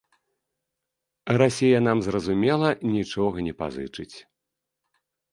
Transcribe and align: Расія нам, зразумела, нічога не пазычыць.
Расія 1.41 1.79
нам, 1.87 1.97
зразумела, 2.07 2.69
нічога 2.95 3.37
не 3.49 3.53
пазычыць. 3.59 4.15